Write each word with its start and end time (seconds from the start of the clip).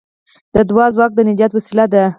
د 0.53 0.55
دعا 0.69 0.85
ځواک 0.95 1.11
د 1.15 1.19
نجات 1.29 1.51
وسیله 1.55 1.85
ده. 1.93 2.03